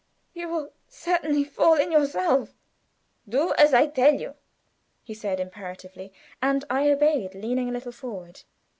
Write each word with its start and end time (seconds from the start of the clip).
You 0.33 0.49
will 0.49 0.73
certainly 0.87 1.43
fall 1.43 1.75
in 1.75 1.91
yourself." 1.91 2.55
"Do 3.29 3.53
as 3.53 3.71
I 3.71 3.85
tell 3.85 4.15
you," 4.15 4.33
he 5.03 5.13
said, 5.13 5.39
imperatively, 5.39 6.11
and 6.41 6.65
I 6.71 6.89
obeyed, 6.89 7.35
leaning 7.35 7.69
a 7.69 7.71
little 7.71 7.91
forward. 7.91 8.41